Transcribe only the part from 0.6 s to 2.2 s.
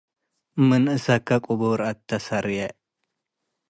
ምን እሰኬ ቅቡር አቴ